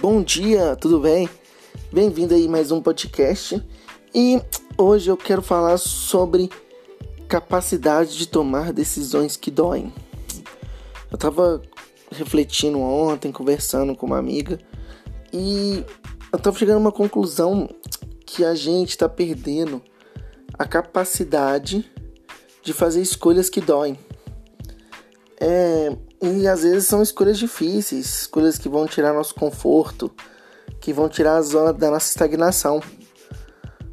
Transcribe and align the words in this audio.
Bom 0.00 0.22
dia, 0.22 0.76
tudo 0.76 1.00
bem? 1.00 1.28
Bem-vindo 1.92 2.32
aí 2.32 2.46
mais 2.46 2.70
um 2.70 2.80
podcast. 2.80 3.60
E 4.14 4.40
hoje 4.76 5.10
eu 5.10 5.16
quero 5.16 5.42
falar 5.42 5.76
sobre 5.76 6.48
capacidade 7.26 8.16
de 8.16 8.28
tomar 8.28 8.72
decisões 8.72 9.36
que 9.36 9.50
doem. 9.50 9.92
Eu 11.10 11.18
tava 11.18 11.60
refletindo 12.12 12.78
ontem, 12.78 13.32
conversando 13.32 13.96
com 13.96 14.06
uma 14.06 14.18
amiga, 14.18 14.60
e 15.32 15.84
eu 16.32 16.38
tava 16.38 16.56
chegando 16.56 16.76
a 16.76 16.80
uma 16.80 16.92
conclusão 16.92 17.68
que 18.24 18.44
a 18.44 18.54
gente 18.54 18.96
tá 18.96 19.08
perdendo 19.08 19.82
a 20.56 20.64
capacidade 20.64 21.90
de 22.62 22.72
fazer 22.72 23.02
escolhas 23.02 23.50
que 23.50 23.60
doem. 23.60 23.98
É, 25.40 25.90
e 26.20 26.46
às 26.48 26.62
vezes 26.62 26.86
são 26.86 27.02
escolhas 27.02 27.38
difíceis, 27.38 28.22
escolhas 28.22 28.58
que 28.58 28.68
vão 28.68 28.86
tirar 28.86 29.12
nosso 29.12 29.34
conforto, 29.34 30.10
que 30.80 30.92
vão 30.92 31.08
tirar 31.08 31.36
a 31.36 31.42
zona 31.42 31.72
da 31.72 31.90
nossa 31.90 32.08
estagnação. 32.08 32.82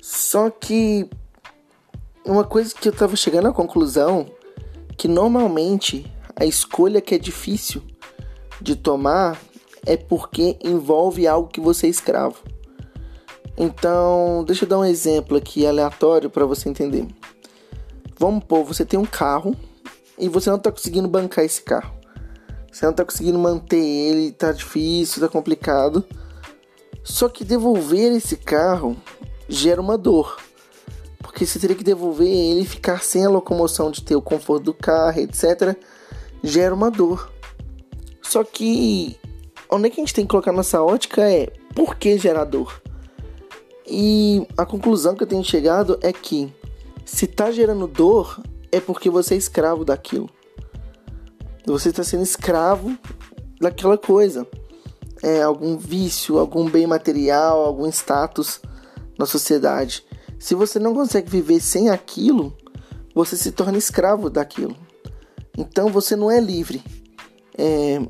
Só 0.00 0.50
que 0.50 1.08
uma 2.24 2.44
coisa 2.44 2.74
que 2.74 2.88
eu 2.88 2.92
estava 2.92 3.14
chegando 3.16 3.48
à 3.48 3.52
conclusão 3.52 4.26
que 4.96 5.06
normalmente 5.06 6.12
a 6.34 6.44
escolha 6.44 7.00
que 7.00 7.14
é 7.14 7.18
difícil 7.18 7.82
de 8.60 8.74
tomar 8.74 9.40
é 9.86 9.96
porque 9.96 10.58
envolve 10.62 11.26
algo 11.26 11.48
que 11.48 11.60
você 11.60 11.86
é 11.86 11.90
escravo. 11.90 12.42
Então, 13.56 14.44
deixa 14.44 14.64
eu 14.64 14.68
dar 14.68 14.78
um 14.78 14.84
exemplo 14.84 15.36
aqui 15.36 15.66
aleatório 15.66 16.30
para 16.30 16.46
você 16.46 16.68
entender. 16.68 17.06
Vamos 18.16 18.44
pôr, 18.44 18.64
você 18.64 18.84
tem 18.84 18.98
um 18.98 19.04
carro 19.04 19.54
e 20.18 20.28
você 20.28 20.50
não 20.50 20.56
está 20.56 20.70
conseguindo 20.70 21.08
bancar 21.08 21.44
esse 21.44 21.62
carro. 21.62 21.97
Você 22.70 22.86
não 22.86 22.92
tá 22.92 23.04
conseguindo 23.04 23.38
manter 23.38 23.78
ele, 23.78 24.32
tá 24.32 24.52
difícil, 24.52 25.20
tá 25.20 25.28
complicado. 25.28 26.04
Só 27.02 27.28
que 27.28 27.44
devolver 27.44 28.12
esse 28.12 28.36
carro 28.36 28.96
gera 29.48 29.80
uma 29.80 29.96
dor. 29.96 30.36
Porque 31.18 31.46
você 31.46 31.58
teria 31.58 31.76
que 31.76 31.84
devolver 31.84 32.28
ele 32.28 32.64
ficar 32.64 33.02
sem 33.02 33.24
a 33.24 33.30
locomoção 33.30 33.90
de 33.90 34.02
ter 34.02 34.14
o 34.14 34.22
conforto 34.22 34.64
do 34.64 34.74
carro, 34.74 35.20
etc. 35.20 35.76
Gera 36.42 36.74
uma 36.74 36.90
dor. 36.90 37.32
Só 38.22 38.44
que 38.44 39.16
onde 39.70 39.88
é 39.88 39.90
que 39.90 40.00
a 40.00 40.04
gente 40.04 40.14
tem 40.14 40.24
que 40.24 40.30
colocar 40.30 40.52
nossa 40.52 40.82
ótica 40.82 41.22
é 41.30 41.46
por 41.74 41.96
que 41.96 42.18
gera 42.18 42.44
dor? 42.44 42.82
E 43.86 44.46
a 44.56 44.66
conclusão 44.66 45.14
que 45.14 45.22
eu 45.22 45.26
tenho 45.26 45.42
chegado 45.42 45.98
é 46.02 46.12
que 46.12 46.52
se 47.04 47.26
tá 47.26 47.50
gerando 47.50 47.86
dor 47.86 48.38
é 48.70 48.80
porque 48.80 49.08
você 49.08 49.34
é 49.34 49.38
escravo 49.38 49.84
daquilo. 49.84 50.28
Você 51.72 51.90
está 51.90 52.02
sendo 52.02 52.22
escravo 52.22 52.96
daquela 53.60 53.98
coisa. 53.98 54.46
É 55.22 55.42
algum 55.42 55.76
vício, 55.76 56.38
algum 56.38 56.68
bem 56.68 56.86
material, 56.86 57.64
algum 57.64 57.86
status 57.88 58.60
na 59.18 59.26
sociedade. 59.26 60.04
Se 60.38 60.54
você 60.54 60.78
não 60.78 60.94
consegue 60.94 61.28
viver 61.28 61.60
sem 61.60 61.90
aquilo, 61.90 62.56
você 63.14 63.36
se 63.36 63.50
torna 63.50 63.76
escravo 63.76 64.30
daquilo. 64.30 64.76
Então 65.56 65.88
você 65.88 66.14
não 66.14 66.30
é 66.30 66.40
livre. 66.40 66.82
É... 67.56 68.00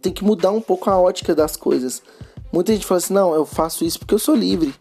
Tem 0.00 0.12
que 0.12 0.24
mudar 0.24 0.50
um 0.50 0.60
pouco 0.60 0.88
a 0.88 0.98
ótica 0.98 1.34
das 1.34 1.56
coisas. 1.56 2.02
Muita 2.52 2.72
gente 2.72 2.86
fala 2.86 2.98
assim: 2.98 3.12
não, 3.12 3.34
eu 3.34 3.44
faço 3.44 3.84
isso 3.84 3.98
porque 3.98 4.14
eu 4.14 4.18
sou 4.18 4.34
livre. 4.34 4.74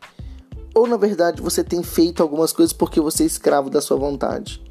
Ou 0.74 0.88
na 0.88 0.98
verdade 0.98 1.42
você 1.42 1.64
tem 1.64 1.84
feito 1.84 2.24
algumas 2.24 2.54
coisas 2.54 2.72
porque 2.72 3.02
você 3.02 3.24
é 3.24 3.26
escravo 3.26 3.70
da 3.70 3.82
sua 3.82 3.98
vontade. 3.98 4.64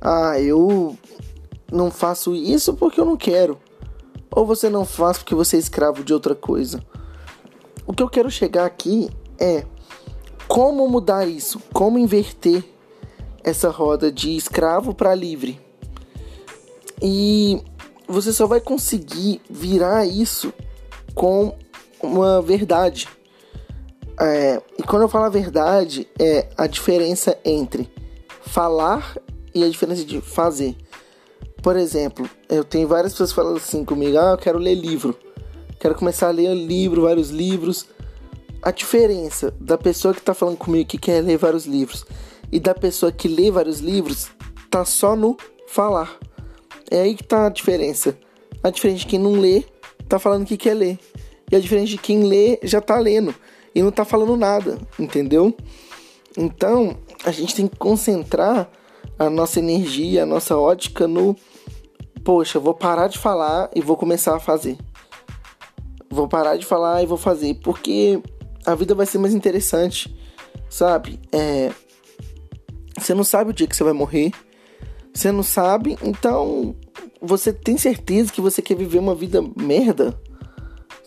Ah, 0.00 0.38
eu 0.40 0.98
não 1.70 1.90
faço 1.90 2.34
isso 2.34 2.74
porque 2.74 3.00
eu 3.00 3.04
não 3.04 3.16
quero. 3.16 3.58
Ou 4.30 4.44
você 4.44 4.68
não 4.68 4.84
faz 4.84 5.18
porque 5.18 5.34
você 5.34 5.56
é 5.56 5.60
escravo 5.60 6.02
de 6.02 6.12
outra 6.12 6.34
coisa. 6.34 6.80
O 7.86 7.92
que 7.92 8.02
eu 8.02 8.08
quero 8.08 8.30
chegar 8.30 8.64
aqui 8.64 9.08
é 9.38 9.64
como 10.48 10.88
mudar 10.88 11.26
isso, 11.26 11.60
como 11.72 11.98
inverter 11.98 12.64
essa 13.42 13.68
roda 13.68 14.10
de 14.10 14.36
escravo 14.36 14.94
para 14.94 15.14
livre. 15.14 15.60
E 17.02 17.62
você 18.08 18.32
só 18.32 18.46
vai 18.46 18.60
conseguir 18.60 19.40
virar 19.48 20.06
isso 20.06 20.52
com 21.14 21.54
uma 22.02 22.40
verdade. 22.40 23.08
É, 24.20 24.62
e 24.78 24.82
quando 24.82 25.02
eu 25.02 25.08
falo 25.08 25.24
a 25.24 25.30
verdade, 25.30 26.08
é 26.18 26.48
a 26.56 26.66
diferença 26.66 27.38
entre 27.44 27.90
falar 28.42 29.16
e 29.54 29.62
a 29.62 29.68
diferença 29.68 30.04
de 30.04 30.20
fazer. 30.20 30.76
Por 31.64 31.76
exemplo, 31.76 32.28
eu 32.46 32.62
tenho 32.62 32.86
várias 32.86 33.14
pessoas 33.14 33.32
falando 33.32 33.56
assim 33.56 33.86
comigo: 33.86 34.18
ah, 34.18 34.32
eu 34.32 34.36
quero 34.36 34.58
ler 34.58 34.74
livro, 34.74 35.18
quero 35.80 35.94
começar 35.94 36.28
a 36.28 36.30
ler 36.30 36.54
livro, 36.54 37.00
vários 37.00 37.30
livros. 37.30 37.86
A 38.62 38.70
diferença 38.70 39.50
da 39.58 39.78
pessoa 39.78 40.12
que 40.12 40.20
está 40.20 40.34
falando 40.34 40.58
comigo 40.58 40.86
que 40.86 40.98
quer 40.98 41.22
ler 41.22 41.38
vários 41.38 41.64
livros 41.64 42.04
e 42.52 42.60
da 42.60 42.74
pessoa 42.74 43.10
que 43.10 43.26
lê 43.26 43.50
vários 43.50 43.80
livros 43.80 44.30
tá 44.70 44.84
só 44.84 45.16
no 45.16 45.38
falar. 45.66 46.18
É 46.90 47.00
aí 47.00 47.14
que 47.14 47.24
tá 47.24 47.46
a 47.46 47.50
diferença. 47.50 48.14
A 48.62 48.68
diferença 48.68 49.00
de 49.00 49.06
quem 49.06 49.18
não 49.18 49.32
lê 49.32 49.64
tá 50.06 50.18
falando 50.18 50.44
que 50.44 50.58
quer 50.58 50.74
ler. 50.74 50.98
E 51.50 51.56
a 51.56 51.60
diferença 51.60 51.88
de 51.88 51.98
quem 51.98 52.24
lê 52.24 52.58
já 52.62 52.82
tá 52.82 52.98
lendo 52.98 53.34
e 53.74 53.82
não 53.82 53.90
tá 53.90 54.04
falando 54.04 54.36
nada, 54.36 54.78
entendeu? 54.98 55.56
Então, 56.36 56.98
a 57.24 57.30
gente 57.30 57.54
tem 57.54 57.66
que 57.66 57.76
concentrar 57.78 58.70
a 59.18 59.30
nossa 59.30 59.58
energia, 59.58 60.22
a 60.22 60.26
nossa 60.26 60.56
ótica 60.56 61.06
no 61.06 61.36
poxa, 62.24 62.58
vou 62.58 62.74
parar 62.74 63.08
de 63.08 63.18
falar 63.18 63.70
e 63.74 63.82
vou 63.82 63.96
começar 63.96 64.34
a 64.34 64.40
fazer. 64.40 64.78
Vou 66.10 66.26
parar 66.26 66.56
de 66.56 66.64
falar 66.64 67.02
e 67.02 67.06
vou 67.06 67.18
fazer, 67.18 67.54
porque 67.56 68.20
a 68.64 68.74
vida 68.74 68.94
vai 68.94 69.04
ser 69.04 69.18
mais 69.18 69.34
interessante, 69.34 70.16
sabe? 70.70 71.20
É, 71.30 71.70
você 72.98 73.14
não 73.14 73.24
sabe 73.24 73.50
o 73.50 73.52
dia 73.52 73.66
que 73.66 73.76
você 73.76 73.84
vai 73.84 73.92
morrer, 73.92 74.32
você 75.12 75.30
não 75.30 75.42
sabe, 75.42 75.98
então 76.02 76.74
você 77.20 77.52
tem 77.52 77.76
certeza 77.76 78.32
que 78.32 78.40
você 78.40 78.62
quer 78.62 78.76
viver 78.76 78.98
uma 78.98 79.14
vida 79.14 79.42
merda, 79.56 80.18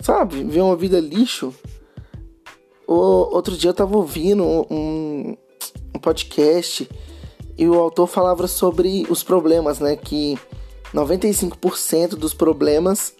sabe? 0.02 0.36
Viver 0.36 0.62
uma 0.62 0.76
vida 0.76 1.00
lixo. 1.00 1.54
O, 2.88 2.94
outro 3.36 3.58
dia 3.58 3.72
eu 3.72 3.74
tava 3.74 3.98
ouvindo 3.98 4.44
um, 4.44 5.36
um 5.96 6.00
podcast 6.00 6.88
e 7.58 7.68
o 7.68 7.74
autor 7.74 8.08
falava 8.08 8.48
sobre 8.48 9.06
os 9.10 9.24
problemas, 9.24 9.80
né? 9.80 9.96
Que 9.96 10.38
95% 10.94 12.10
dos 12.10 12.34
problemas 12.34 13.14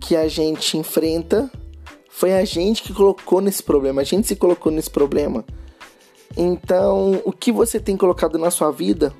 que 0.00 0.16
a 0.16 0.26
gente 0.28 0.76
enfrenta 0.76 1.50
foi 2.08 2.32
a 2.32 2.44
gente 2.44 2.82
que 2.82 2.94
colocou 2.94 3.40
nesse 3.40 3.62
problema, 3.62 4.00
a 4.00 4.04
gente 4.04 4.26
se 4.26 4.36
colocou 4.36 4.70
nesse 4.72 4.90
problema. 4.90 5.44
Então, 6.36 7.20
o 7.24 7.32
que 7.32 7.52
você 7.52 7.78
tem 7.78 7.96
colocado 7.96 8.38
na 8.38 8.50
sua 8.50 8.70
vida 8.70 9.12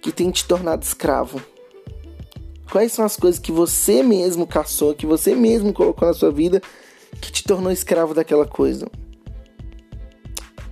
que 0.00 0.12
tem 0.12 0.30
te 0.30 0.46
tornado 0.46 0.82
escravo? 0.82 1.40
Quais 2.70 2.92
são 2.92 3.04
as 3.04 3.16
coisas 3.16 3.40
que 3.40 3.52
você 3.52 4.02
mesmo 4.02 4.46
caçou, 4.46 4.94
que 4.94 5.06
você 5.06 5.34
mesmo 5.34 5.72
colocou 5.72 6.08
na 6.08 6.14
sua 6.14 6.30
vida 6.30 6.62
que 7.20 7.30
te 7.30 7.44
tornou 7.44 7.70
escravo 7.70 8.14
daquela 8.14 8.46
coisa? 8.46 8.86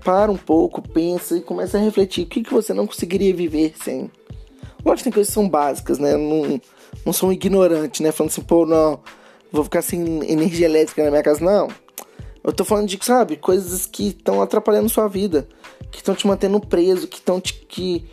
Para 0.04 0.30
um 0.30 0.36
pouco, 0.36 0.82
pensa 0.82 1.36
e 1.36 1.40
começa 1.40 1.78
a 1.78 1.80
refletir 1.80 2.24
o 2.24 2.28
que, 2.28 2.42
que 2.42 2.52
você 2.52 2.74
não 2.74 2.86
conseguiria 2.86 3.34
viver 3.34 3.74
sem. 3.82 4.10
Lógico 4.84 4.96
que 4.96 5.04
tem 5.04 5.12
coisas 5.12 5.28
que 5.28 5.34
são 5.34 5.48
básicas, 5.48 5.98
né? 5.98 6.16
Não, 6.16 6.60
não 7.06 7.12
sou 7.12 7.28
um 7.28 7.32
ignorante, 7.32 8.02
né? 8.02 8.10
Falando 8.10 8.32
assim, 8.32 8.42
pô, 8.42 8.66
não, 8.66 9.00
vou 9.50 9.62
ficar 9.64 9.82
sem 9.82 10.02
energia 10.28 10.66
elétrica 10.66 11.04
na 11.04 11.10
minha 11.10 11.22
casa. 11.22 11.44
Não. 11.44 11.68
Eu 12.42 12.52
tô 12.52 12.64
falando 12.64 12.88
de, 12.88 12.98
sabe, 13.04 13.36
coisas 13.36 13.86
que 13.86 14.08
estão 14.08 14.42
atrapalhando 14.42 14.88
sua 14.88 15.06
vida, 15.06 15.46
que 15.92 15.98
estão 15.98 16.14
te 16.14 16.26
mantendo 16.26 16.58
preso, 16.58 17.06
que 17.06 17.18
estão 17.18 17.40
te, 17.40 17.54
que, 17.54 18.04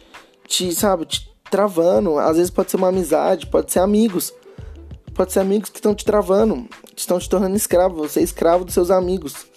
te, 0.48 0.72
sabe, 0.76 1.06
te 1.06 1.28
travando. 1.50 2.20
Às 2.20 2.38
vezes 2.38 2.52
pode 2.52 2.70
ser 2.70 2.78
uma 2.78 2.90
amizade, 2.90 3.48
pode 3.48 3.72
ser 3.72 3.80
amigos. 3.80 4.32
Pode 5.16 5.34
ser 5.34 5.40
amigos 5.40 5.70
que 5.70 5.80
estão 5.80 5.96
te 5.96 6.06
travando, 6.06 6.66
estão 6.96 7.20
te 7.20 7.28
tornando 7.28 7.56
escravo. 7.56 7.96
Você 7.98 8.20
é 8.20 8.24
escravo 8.24 8.64
dos 8.64 8.74
seus 8.74 8.92
amigos. 8.92 9.49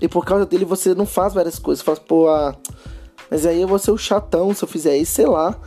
E 0.00 0.08
por 0.08 0.24
causa 0.24 0.46
dele 0.46 0.64
você 0.64 0.94
não 0.94 1.06
faz 1.06 1.34
várias 1.34 1.58
coisas. 1.58 1.84
Fala, 1.84 1.98
pô, 1.98 2.28
ah, 2.28 2.56
mas 3.30 3.44
aí 3.44 3.60
eu 3.60 3.68
vou 3.68 3.78
ser 3.78 3.90
o 3.90 3.98
chatão 3.98 4.54
se 4.54 4.62
eu 4.62 4.68
fizer 4.68 4.96
isso, 4.96 5.12
sei 5.12 5.26
lá. 5.26 5.58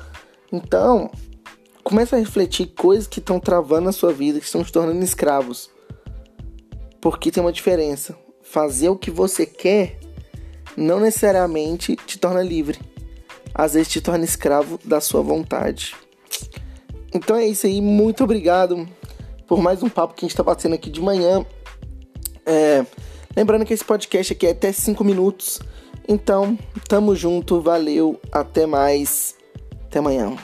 Então, 0.51 1.11
começa 1.83 2.15
a 2.15 2.19
refletir 2.19 2.67
coisas 2.67 3.07
que 3.07 3.19
estão 3.19 3.39
travando 3.39 3.89
a 3.89 3.91
sua 3.91 4.11
vida, 4.11 4.39
que 4.39 4.45
estão 4.45 4.63
te 4.63 4.71
tornando 4.71 5.03
escravos. 5.03 5.69
Porque 6.99 7.31
tem 7.31 7.41
uma 7.41 7.51
diferença. 7.51 8.17
Fazer 8.41 8.89
o 8.89 8.97
que 8.97 9.11
você 9.11 9.45
quer 9.45 9.99
não 10.75 10.99
necessariamente 10.99 11.95
te 11.95 12.17
torna 12.17 12.41
livre. 12.41 12.79
Às 13.53 13.73
vezes 13.73 13.89
te 13.89 14.01
torna 14.01 14.23
escravo 14.23 14.79
da 14.83 15.01
sua 15.01 15.21
vontade. 15.21 15.95
Então 17.13 17.35
é 17.35 17.45
isso 17.45 17.67
aí. 17.67 17.81
Muito 17.81 18.23
obrigado 18.23 18.87
por 19.47 19.61
mais 19.61 19.83
um 19.83 19.89
papo 19.89 20.13
que 20.13 20.23
a 20.23 20.25
gente 20.25 20.33
está 20.33 20.43
batendo 20.43 20.75
aqui 20.75 20.89
de 20.89 21.01
manhã. 21.01 21.45
É, 22.45 22.85
lembrando 23.35 23.65
que 23.65 23.73
esse 23.73 23.83
podcast 23.83 24.33
aqui 24.33 24.47
é 24.47 24.51
até 24.51 24.71
5 24.71 25.03
minutos. 25.03 25.59
Então, 26.07 26.57
tamo 26.87 27.15
junto, 27.15 27.61
valeu, 27.61 28.19
até 28.31 28.65
mais. 28.65 29.35
Até 29.85 29.99
amanhã. 29.99 30.35